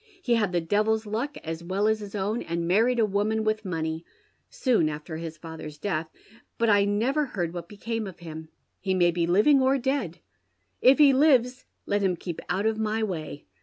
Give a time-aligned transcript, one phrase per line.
[0.19, 3.63] He had tlie devil's luck as well as his own, and manied a woman with
[3.63, 4.03] money,
[4.49, 6.09] soon after his father's death,
[6.57, 8.49] but I never heard wliat became of him.
[8.79, 10.17] He may be living or dead.
[10.81, 13.45] If he lives let him keep out of my way.